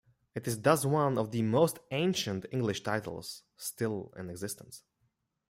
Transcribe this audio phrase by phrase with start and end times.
[0.33, 4.81] It is thus one of the most ancient English titles still in existence.